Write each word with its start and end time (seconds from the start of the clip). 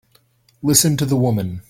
Listen 0.63 0.97
to 0.97 1.05
the 1.05 1.15
woman! 1.15 1.59